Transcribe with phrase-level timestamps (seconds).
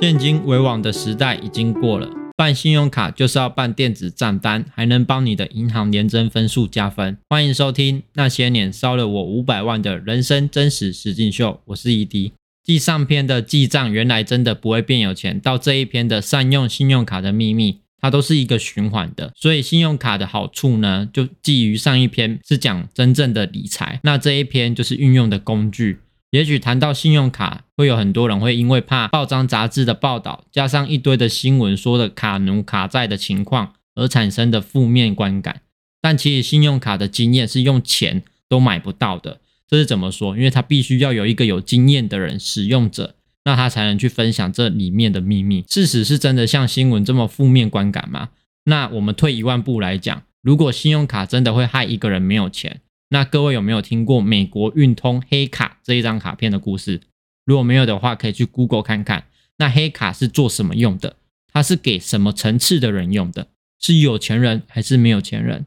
[0.00, 7.18] 现金为王的时代已经过了，办信用卡就是要办电子账单，还能帮你的银行年增分数加分。
[7.28, 12.30] 欢迎收听那些年烧了我五百万的人生真实实境秀，我是 ED。
[12.62, 19.32] 继上篇的记账原来真的不会变有钱，到这一篇的善用信用卡的秘密，它都是一个循环的。
[19.34, 25.98] 所以信用卡的好处呢，就基于上一篇是讲真正的理财，那这一篇就是运用的工具。
[26.30, 35.62] 也许谈到信用卡，会有很多人会因为怕报章杂志的报道，加上一堆的新闻说的卡奴卡债的情况而产生的负面观感。
[36.00, 39.40] 但其实信用卡的经验是用钱都买不到的。
[39.66, 40.36] 这是怎么说？
[40.36, 45.64] 因为他必须要有一个有经验的人使用者，那他才能去分享这里面的秘密。
[45.68, 48.28] 事实是真的像新闻这么负面观感吗？
[48.64, 52.80] 那我们退一万步来讲，如果信用卡真的会害一个人没有钱？
[53.10, 57.00] 那各位有没有听过美国运通黑卡这一张卡片的故事？
[57.44, 59.24] 如果没有的话，可以去 Google 看看。
[59.56, 61.16] 那黑卡是做什么用的？
[61.50, 63.48] 它是给什么层次的人用的？
[63.80, 65.64] 是有钱人还是没有钱人？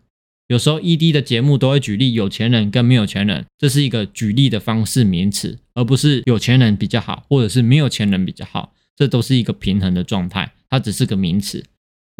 [0.47, 11.63] 有时候 ED 的节目都会举例有钱人跟没有钱人，这是一个举例的方式名词，而不是有钱人比较好，或者是没有钱人比较好，这都是一个平衡的状态，它只是个名词。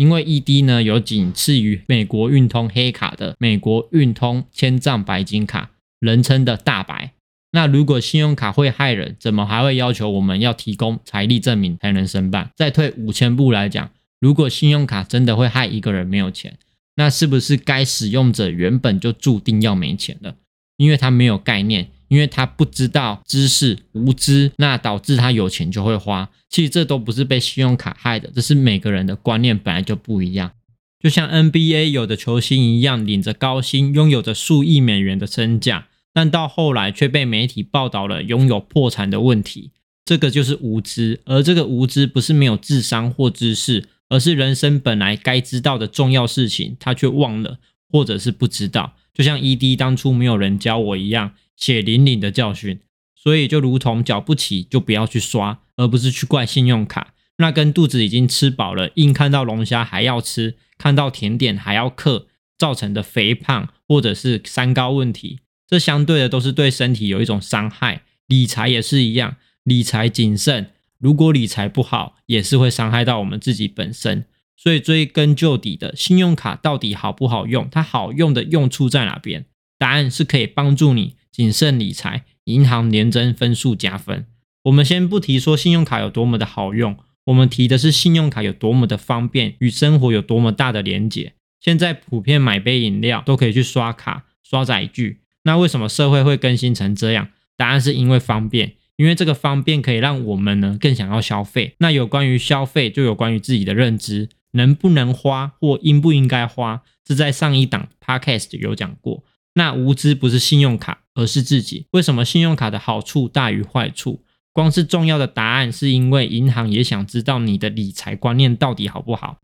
[0.02, 7.12] 因为 ED 呢有仅次于美国运通黑卡的美国运通千账白金卡，人称的大白。
[7.52, 12.50] 那如果信用卡会害人，怎么还会要求我们要提供财力证明才能申办？
[12.56, 16.58] 再退五千步来讲，如果信用卡真的会害一个人没有钱，
[16.96, 20.34] 那是不是该使用者原本就注定要没钱了？
[20.78, 21.90] 因为他没有概念。
[22.12, 26.30] 因为他不知道知识无知，那导致他有钱就会花。
[26.50, 30.52] 其实这都不是被信用卡害的，这是每个人的观念本来就不一样。
[31.00, 39.72] 就像 NBA 有的球星一样，领着高薪，拥有着数亿美元的身价，但到后来却被媒体报道了拥有破产的问题。
[40.04, 47.60] 这个就是无知，而这个无知不是没有智商或知识，而是人生本来该知道的重要事情，他却忘了
[47.90, 48.98] 或者是不知道。
[49.14, 51.32] 就像 ED 当初没有人教我一样。
[51.56, 52.80] 血淋淋的教训，
[53.16, 57.14] 所以就如同缴不起就不要去刷，而不是去怪信用卡。
[57.38, 68.04] 那跟肚子已经吃饱了，硬看到龙虾还要吃，看到甜点还要嗑，造成的肥胖或者是三高问题，这相对的都是对身体有一种伤害。
[68.28, 74.26] 理财也是一样，理财谨慎，如果理财不好，也是会伤害到我们自己本身。
[74.56, 77.68] 所以追根究底的，信用卡到底好不好用？
[77.72, 79.48] 它好用的用处在哪边？
[79.82, 81.16] 答案是可以帮助你。
[81.32, 84.28] 谨慎理财，银行年增分数加分。
[84.66, 91.34] 我们先不提说信用卡有多么的好用，我们提的是信用卡有多么的方便，与生活有多么大的连结。
[91.60, 97.30] 现在普遍买杯饮料都可以去刷卡刷载具，那为什么社会会更新成这样？
[97.58, 101.76] 答案是因为方便，因为这个方便可以让我们呢更想要消费。
[101.80, 109.24] 那有关于消费，就有关于自己的认知，能不能花或应不应该花，这在上一档 podcast 有讲过。
[109.54, 111.86] 那无知不是信用卡，而是自己。
[111.92, 114.24] 为什么信用卡的好处大于坏处？
[114.54, 119.38] 光是重要的答案，是因为银行也想知道你的理财观念到底好不好。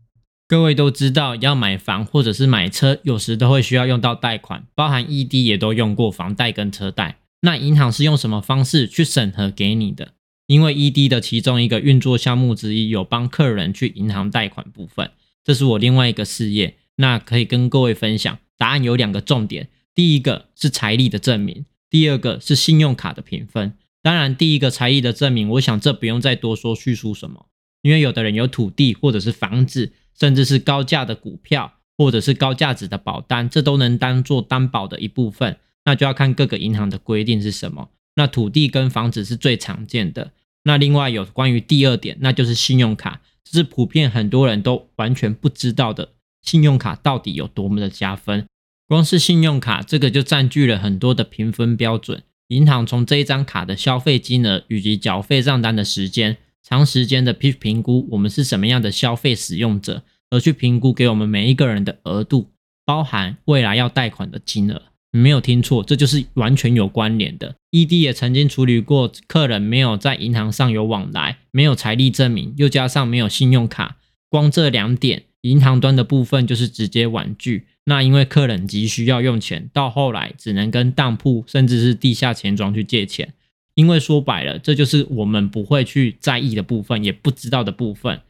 [0.46, 7.18] 各位都知道，要买房或者是买车，有时都会需要用到贷款，包含 ED 也都用过房贷跟车贷。
[7.42, 10.14] 那银行是用什么方式去审核给你的？
[10.46, 15.10] 因为 ED 的其中一个运作项目之一有帮客人去银行贷款部分，
[15.44, 18.38] 这是我另外一个事业，那可以跟各位分享。
[18.56, 19.68] 答案有两个重点。
[19.98, 23.72] 第一个是财力的证明，第二个是信用卡的评分。
[24.00, 27.46] 当然，第一个财力的证明，我想这不用再多说叙述什么，
[27.82, 35.58] 因为有的人有土地或者是房子，甚至是高价的股票或者是高价值的保单，这都能当做担保的一部分。
[35.84, 37.88] 那就要看各个银行的规定是什么。
[38.14, 40.30] 那土地跟房子是最常见的。
[40.62, 48.46] 那另外有关于第二点，那就是信用卡，这是普遍很多人都完全不知道的，信用卡到底有多么的加分。
[48.88, 52.22] 光是信用卡这个就占据了很多的评分标准。
[52.48, 62.48] 银行从这一张卡的消费金额以及缴费账单的时间，长时间的去评估我们是什么样的消费使用者，而去评估给我们每一个人的额度，
[62.86, 64.80] 包含未来要贷款的金额。
[65.12, 67.56] 你没有听错，这就是完全有关联的。
[67.72, 73.98] ED 也曾经处理过客人没有在银行上有往来，没有财力证明，又加上没有信用卡，
[74.30, 77.66] 光这两点，银行端的部分就是直接婉拒。
[77.88, 83.32] 那因为客人急需要用钱，到后来只能跟当铺甚至是地下钱庄去借钱。
[83.74, 88.20] 因为说白了，这就是我们不会去在意的部分，也不知道的部分。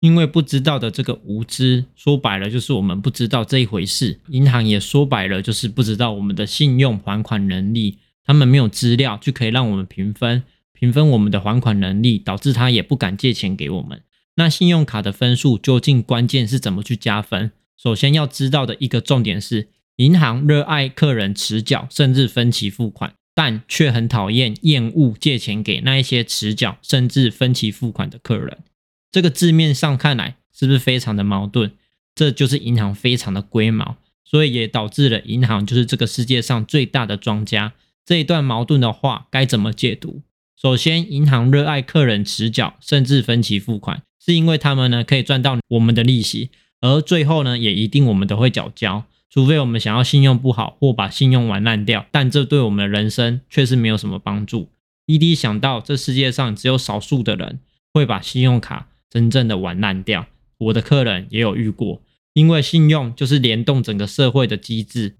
[0.00, 4.18] 因为不知道的这个无知，说白了就是我们不知道这一回事。
[4.28, 10.42] 银行也说白了就是不知道我们的信用还款能力，他们没有资料就可以让我们评分。
[10.72, 14.00] 评分我们的还款能力，导致他也不敢借钱给我们。
[14.36, 17.52] 那信用卡的分数究竟关键是怎么去加分？
[17.76, 28.58] 首先要知道的一个重点是，银行热爱客人持缴甚至分期付款，但却很讨厌厌恶借钱给那一些持缴甚至分期付款的客人。
[29.10, 31.72] 这个字面上看来是不是非常的矛盾？
[32.14, 37.72] 这就是银行非常的龟毛，所以也导致了银行就是这个世界上最大的庄家。
[38.04, 40.22] 这一段矛盾的话该怎么解读？
[40.60, 46.50] 首先，银行热爱客人持缴甚至分期付款，是因为他们呢可以赚到我们的利息，
[46.82, 54.68] 而最后呢也一定我们都会缴交，除非我们想要信用不好或把信用玩烂掉，但这对我们的人生确实没有什么帮助。
[55.06, 57.60] ED 想到这世界上只有少数的人
[57.94, 60.26] 会把信用卡真正的玩烂掉，
[60.58, 62.02] 我的客人也有遇过，
[62.34, 65.16] 因为信用就是联动整个社会的机制。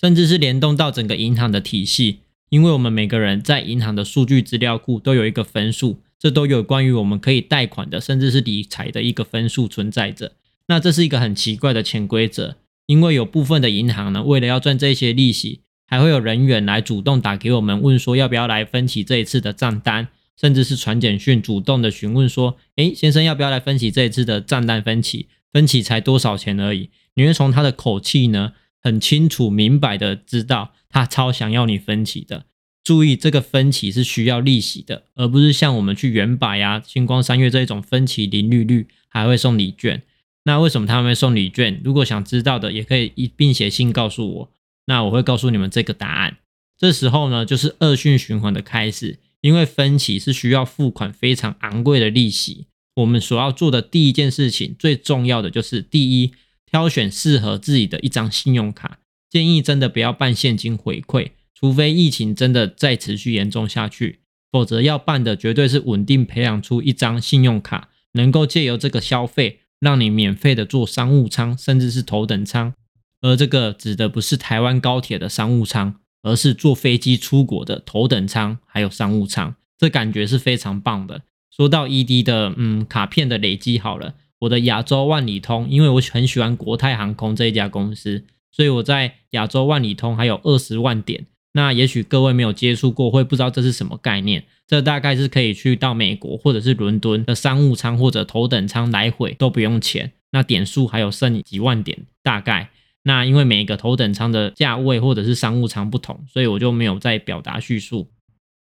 [0.00, 2.18] 甚至是联动到整个银行的体系，
[2.50, 10.32] 因为我们每个人在银行的数据资料库都有一个分数，这都有关于我们可以贷款的，甚至是理财的一个分数存在着。
[10.66, 12.56] 那这是一个很奇怪的潜规则，
[12.86, 20.08] 因为有部分的银行呢，为了要赚这些利息，还会有人员来主动打给我们，问说要不要来分期这一次的账单，
[20.40, 25.26] 甚至是传简讯主动的询问说，诶，先生要不要来分期这一次的账单分期？
[25.52, 26.90] 分期才多少钱而已？
[27.14, 28.52] 你会从他的口气呢？
[28.82, 32.44] 很清楚明白的知道，他超想要你分期的。
[32.82, 40.02] 注意，这个分期是需要利息的，而不是像我们去原百呀、星光三月这一种分期零利率，还会送礼券。
[40.44, 41.80] 那为什么他们会送礼券？
[41.84, 44.50] 如果想知道的，也可以一并写信告诉我，
[44.86, 46.38] 那我会告诉你们这个答案。
[46.78, 52.66] 这时候呢，就是恶性循环的开始，因为分期是需要付款非常昂贵的利息。
[52.96, 56.32] 我们所要做的第一件事情，最重要的就是第一。
[56.66, 58.98] 挑选适合自己的一张信用卡，
[59.30, 64.18] 建议真的不要办现金回馈，除非疫情真的再持续严重下去，
[64.50, 72.74] 否则要办的绝对是稳定培养出一张信用卡，能够借由这个消费，让你免费的坐商务舱，甚至是头等舱。
[73.20, 81.22] 而这个指的不是台湾高铁的商务舱，而是坐飞机出国的头等舱，还有商务舱，这感觉是非常棒的。
[81.54, 84.14] 说到 ED 的嗯卡片的累积，好了。
[84.40, 91.26] 我的亚洲万里通，因为我很喜欢国泰航空这一家公司，所以我在亚洲万里通还有二十万点。
[91.54, 94.44] 那也许各位没有接触过，会不知道这是什么概念。
[94.66, 100.12] 这大概是可以去到美国或者是伦敦的商务舱或者头等舱来回都不用钱。
[100.32, 102.70] 那点数还有剩几万点，大概。
[103.04, 108.08] 那因为每一个头等舱的价位或者是商务舱不同，所以我就没有再表达叙述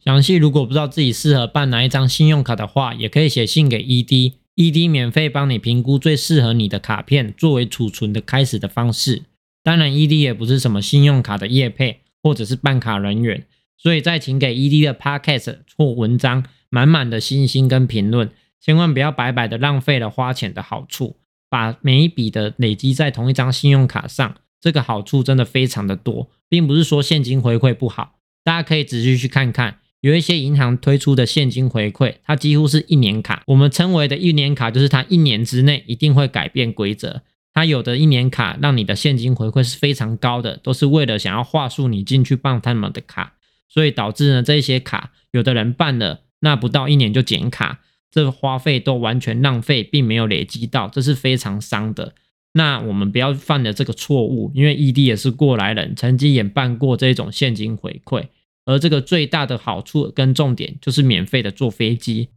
[0.04, 0.36] 详细。
[0.36, 4.34] 如果不知道自己适合办哪一张信用卡的话，也可以写信给 ED。
[4.58, 9.24] ED 免费帮你评估最适合你的卡片，作为储存的开始的方式。
[9.64, 13.46] 当然，ED 也不是什么信用卡的业配，或者是办卡人员，
[13.78, 18.30] 所以在请给 ED 的 Podcast 或文章满满的信心跟评论，
[18.60, 21.18] 千万不要白白的浪费了花钱的好处。
[21.50, 29.80] 把每一笔的累积在同一张信用卡上，这个好处真的非常的多，并不是说现金回馈不好，大家可以仔细去看看。
[30.00, 33.44] 有一些银行推出的现金回馈，它几乎是一年卡。
[33.48, 37.22] 我们称为的一年卡，就是它一年之内一定会改变规则。
[37.54, 43.34] 它有的一年卡让你的现金回馈是非常高的，都是为了想要话术你进去办他们的卡，
[43.68, 52.16] 所以导致呢这些卡有的人办了，那不到一年就减卡，这花费都完全浪费，并没有累积到，这是非常伤的。
[52.54, 58.28] 那我们不要犯了这个错误，因为 ED 也是过来人，曾经也办过这种现金回馈。
[58.66, 62.30] 而这个最大的好处跟重点就是免费的坐飞机。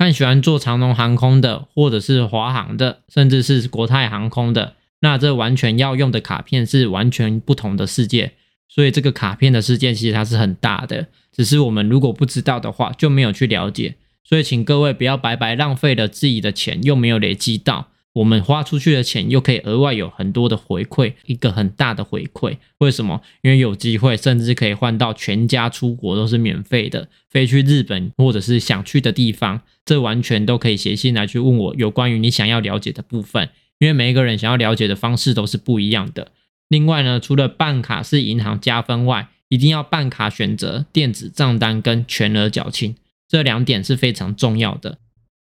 [0.00, 8.32] 看喜欢坐长龙航空的，或者是华航的，甚至是国泰航空的，那这完全要用的卡片是完全不同的世界。
[8.66, 13.96] 所以这个卡片的世界其实它是很大的，只是我们如果不知道的话，就没有去了解。
[14.24, 17.89] 所以请各位不要白白浪费了自己的钱，又没有累积到。
[18.14, 22.56] 我们花出去的钱又可以额外有很多的回馈，一个很大的回馈。
[22.78, 23.22] 为什么？
[23.42, 33.48] 因为有机会，甚至可以换到全家出国都是免费的，飞去日本或者是想去的地方，这完全都可以写信来去问我有关于你想要了解的部分。
[33.78, 36.32] 因为每一个人想要了解的方式都是不一样的。
[36.68, 42.96] 另外呢，除了办卡是银行加分外，一定要办卡选择电子账单跟全额缴清，
[43.28, 44.98] 这两点是非常重要的。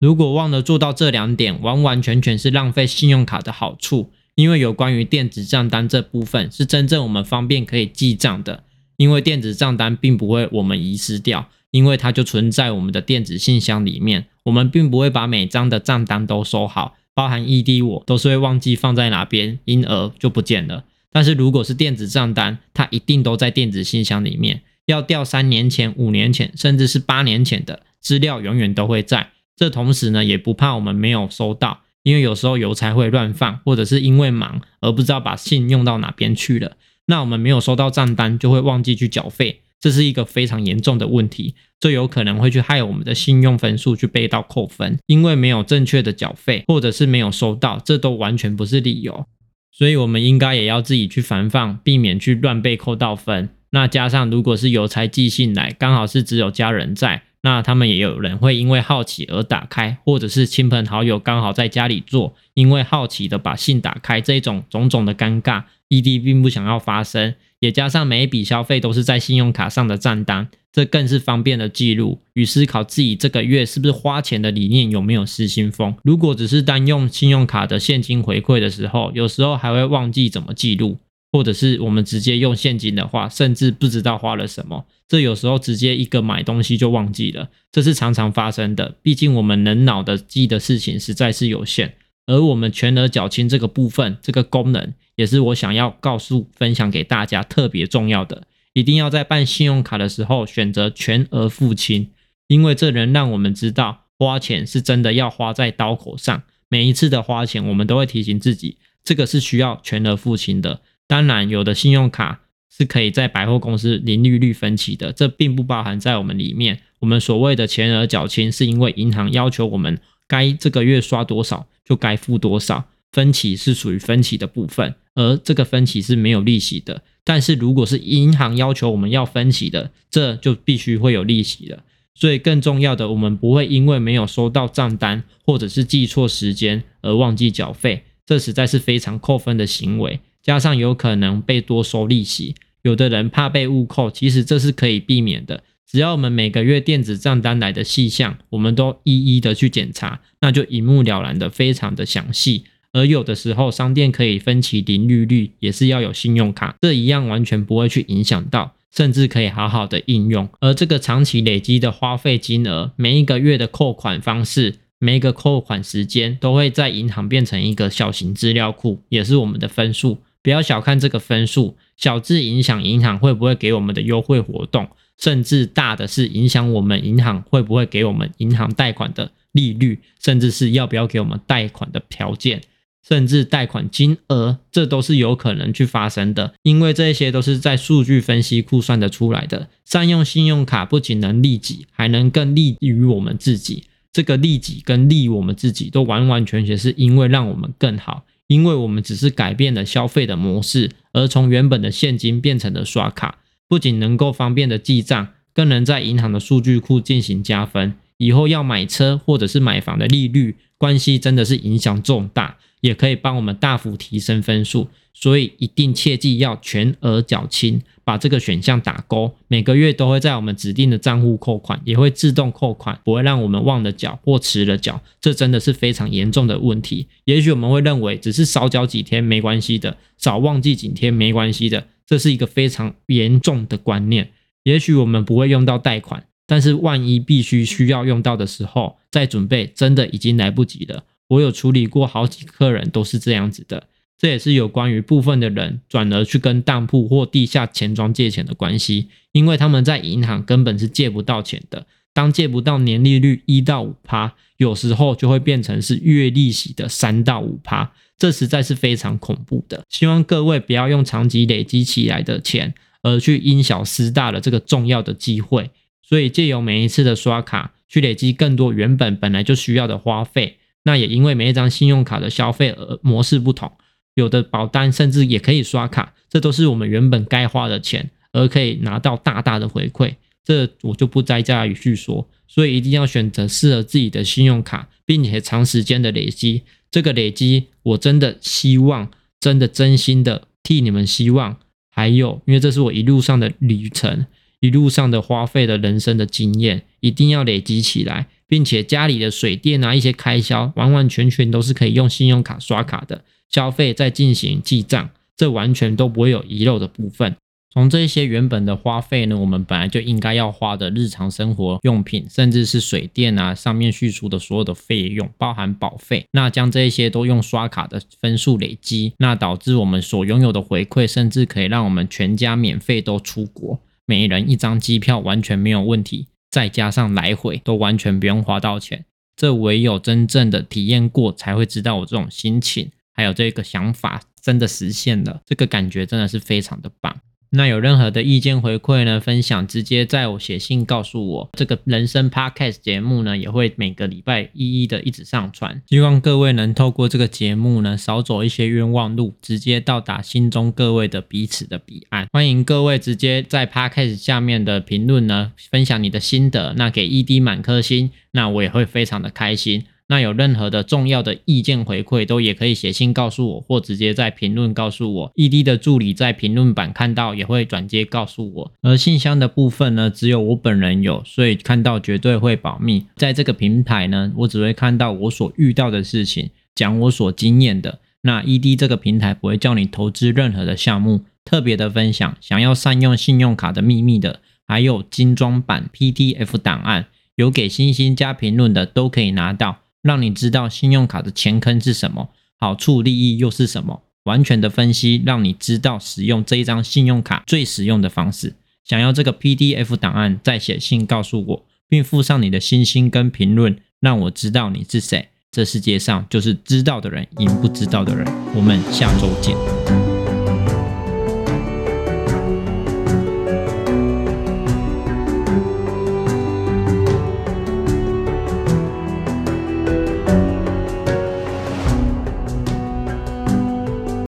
[0.03, 4.11] 如果忘了做到这两点，完完全全是浪费信用卡的好处。
[4.35, 8.65] 因为有关于电子账单这部分是真正我们方便可以记账的。
[8.97, 14.25] 因为电子账单并不会我们遗失掉，因为它就存在我们的电子信箱里面。
[14.43, 20.83] 我们并不会把每张的账单都收好，包含 ED 我都是会忘记放在哪边，因而就不见了。
[21.13, 24.63] 但是如果是电子账单，它一定都在电子信箱里面。
[24.87, 27.83] 要调三年前、五年前，甚至是八年前的。
[28.01, 29.29] 资料永远都会在。
[29.55, 36.77] 这同时呢，也不怕我们没有收到，因为有时候邮差会乱放，或者是因为忙而不知道把信用到哪边去了。
[37.07, 49.25] 那我们没有收到账单，就会忘记去缴费，这是一个非常严重的问题，这有可能会去害我们的信用分数去被到扣分，因为没有正确的缴费，或者是没有收到，这都完全不是理由。
[49.71, 53.49] 所以，我们应该也要自己去防范，避免去乱被扣到分。
[53.71, 57.23] 那加上，如果是邮差寄信来，刚好是只有家人在。
[57.43, 67.35] 那他们也有人会因为好奇而打开，或者是亲朋好友刚好在家里做，因为好奇的把信打开，这种种种的尴尬，ED 并不想要发生。
[67.59, 75.95] 也加上每一笔消费都是在信用卡上的账单，这更是方便的记录与思考自己这个月是不是花钱的理念有没有失心疯。
[76.03, 80.97] 如果只是单用信用卡的现金回馈的时候，有时候还会忘记怎么记录。
[81.33, 84.85] 或者是我们直接用现金的话，甚至不知道花了什么。
[85.07, 88.97] 这有时候直接一个买东西就忘记了，这是常常发生的。
[89.01, 91.95] 毕竟我们能脑的记的事情实在是有限，
[92.27, 98.43] 而我们全额缴清这个部分，这个功能也是我想要告诉分享给大家特别重要的。
[98.73, 102.11] 一定要在办信用卡的时候选择全额付清，
[102.47, 106.43] 因为这能让我们知道花钱是真的要花在刀口上。
[106.69, 110.81] 每一次的花钱，我们都会提醒自己，这个是需要全额付清的。
[111.07, 112.41] 当然，有的信用卡
[112.75, 116.79] 是可以在百货公司零利率分期的，这并不包含在我们里面。
[116.99, 127.03] 我们所谓的全额缴清，是因为银行要求我们该这个月刷多少就该付多少，分期是属于分期的部分，而这个分期是没有利息的。
[127.25, 131.83] 但是如果是银行要求我们要分期的，这就必须会有利息了。
[132.15, 140.19] 所以更重要的，我们不会因为没有收到账单或者是记错时间而忘记缴费，这实在是非常扣分的行为。
[140.43, 145.63] 加上有可能被多收利息，有的人怕被误扣，其实这是可以避免的。
[145.89, 152.65] 只要我们每个月电子账单来的细项，我们都一一的去检查，那就一目了然的，非常的详细。
[152.91, 160.49] 而有的时候商店可以分期零利率，也是要有信用卡，这一样完全不会去影响到，甚至可以好好的应用。
[160.59, 164.75] 而这个长期累积的花费金额，每一个月的扣款方式。
[164.99, 170.19] 每一个扣款时间都会在银行变成一个小型资料库，也是我们的分数。
[170.43, 182.61] 不要小看这个分数，小至影响银行会不会给我们的优惠活动，甚至大的是影响我们银行会不会给我们银行贷款的利率，甚至是要不要给我们贷款的条件，
[183.07, 186.53] 甚至贷款金额，这都是有可能去发生的。
[186.63, 189.69] 因为这些都是在数据分析库算得出来的。
[189.85, 193.85] 善用信用卡不仅能利己，还能更利于我们自己。
[194.11, 207.95] 这个利己跟利我们自己都完完全全是因为让我们更好，因为我们只是改变了消费的模式，而从原本的现金变成了刷卡，不仅能够方便的记账，更能在银行的数据库进行加分。
[208.17, 217.81] 以后要买车或者是买房的利率关系真的是影响重大，也可以帮我们大幅提升分数，所以一定切记要全额缴清。
[218.03, 225.01] 把这个选项打勾，每个月都会在我们指定的账户扣款，也会自动扣款，不会让我们忘了缴或迟了缴。
[225.21, 227.07] 这真的是非常严重的问题。
[227.25, 234.31] 也许我们会认为只是少缴几天没关系的，少忘记几天没关系的，这是一个非常严重的观念。
[234.63, 241.03] 也许我们不会用到贷款，但是万一必须需要用到的时候，再准备真的已经来不及了。
[241.29, 243.87] 我有处理过好几客人都是这样子的。
[244.23, 251.85] 这也是有关于部分的人转而去跟当铺或地下钱庄借钱的关系，因为他们在银行根本是借不到钱的。
[252.13, 259.83] 当借不到年利率一到五趴，有时候就会变成是月利息的三到五趴，这实在是非常恐怖的。
[259.89, 265.69] 希望各位不要用长期累积起来的钱而去因小失大了这个重要的机会。
[266.01, 273.69] 所以借由每一次的刷卡去累积更多原本本来就需要的花费，那也因为每一张信用卡的消费额模式不同。
[274.15, 280.15] 有的保单甚至也可以刷卡，这都是我们原本该花的钱，而可以拿到大大的回馈。
[280.43, 282.27] 这我就不再加以叙说。
[282.47, 286.61] 所以一定要选择适合自己的信用卡，并且长时间的累积。
[286.91, 291.57] 这个累积，我真的希望，真的真心的替你们希望。
[291.89, 294.27] 还有，因为这是我一路上的旅程，
[294.59, 303.23] 一路上的花费的人生的经验，一定要累积起来，并且家里的水电啊一些开销，完完全全都是可以用信用卡刷卡的。
[303.53, 307.35] 消费再进行记账，这完全都不会有遗漏的部分。
[307.71, 326.27] 从这些原本的花费呢，我们本来就应该要花的日常生活用品，甚至是水电啊，上面叙述的所有的费用，包含保费，那将这些都用刷卡的分数累积，那导致我们所拥有的回馈，甚至可以让我们全家免费都出国，每人一张机票完全没有问题。
[326.51, 329.05] 再加上来回都完全不用花到钱。
[329.35, 337.21] 这唯有真正的体验过，才会知道我这种心情，还有这个想法真的实现了，这个感觉真的是非常的棒。
[337.55, 339.19] 那有任何的意见回馈呢？
[339.19, 341.49] 分享直接在我写信告诉我。
[341.53, 345.79] 这个人生 podcast 节目呢，也会每个礼拜一一的一直上传。
[345.87, 352.25] 希望各位能透过这个节目呢，少走一些冤枉路，直接到达心中各位的彼此的彼岸。
[352.33, 356.73] 欢迎各位直接在 podcast 下面的评论呢，分享你的心得。
[356.75, 359.85] 那给 ED 满颗星，那我也会非常的开心。
[360.07, 365.31] 那有任何的重要的意见回馈，都也可以写信告诉我，或直接在评论告诉我。
[365.35, 368.71] ED 的助理在评论版看到，也会转接告诉我。
[368.81, 373.05] 而信箱的部分呢，只有我本人有，所以看到绝对会保密。
[373.15, 377.99] 在这个平台呢，我只会看到我所遇到的事情，讲我所经验的。
[378.23, 382.37] 那 ED 这个平台不会叫你投资任何的项目，特别的分享。
[382.41, 389.82] 想要善用信用卡的秘密的，还有精装版 PDF 档案，有给星星加评论的都可以拿到。
[390.03, 392.29] 让你知道信用卡的前坑是什么，
[392.59, 398.53] 好处利益又是什么，完全的分析，让你知道使用这一张信用卡最实用的方式。
[398.83, 405.29] 想要这个 PDF 档案，再写信告诉我，并附上你的星星跟评论，让我知道你是谁。
[405.49, 408.25] 这世界上就是知道的人赢不知道的人。
[408.53, 410.12] 我们下周见。